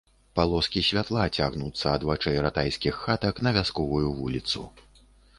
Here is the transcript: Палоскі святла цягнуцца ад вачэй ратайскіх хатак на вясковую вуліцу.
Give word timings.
Палоскі 0.37 0.81
святла 0.85 1.25
цягнуцца 1.41 1.85
ад 1.97 2.05
вачэй 2.09 2.39
ратайскіх 2.45 2.97
хатак 3.03 3.41
на 3.49 3.53
вясковую 3.57 4.07
вуліцу. 4.23 4.65